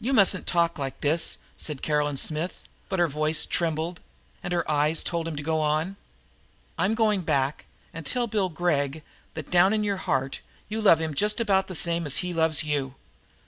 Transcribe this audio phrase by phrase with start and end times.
[0.00, 4.00] "You mustn't talk like this," said Caroline Smith, but her voice trembled,
[4.42, 5.94] and her eyes told him to go on.
[6.76, 9.04] "I'm going back and tell Bill Gregg
[9.34, 12.64] that, down in your heart, you love him just about the same as he loves
[12.64, 12.96] you!"